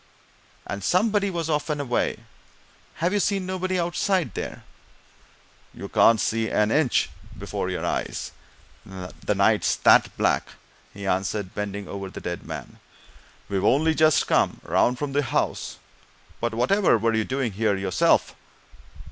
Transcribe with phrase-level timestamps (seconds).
[0.65, 2.23] And somebody was off and away
[2.95, 4.63] have you seen nobody outside there?"
[5.75, 8.31] "You can't see an inch before your eyes
[8.83, 10.47] the night's that black,"
[10.91, 12.79] he answered, bending over the dead man.
[13.47, 15.77] "We've only just come round from the house.
[16.39, 18.35] But whatever were you doing here, yourself?"